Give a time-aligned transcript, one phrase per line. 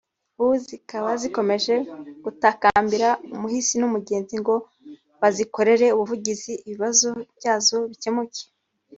[0.41, 1.73] ubu zikaba zikomeje
[2.23, 4.55] gutakambira umuhisi n’umugenzi ngo
[5.21, 8.41] bazikorere ubuvugizi ibibazo byazo bikemuke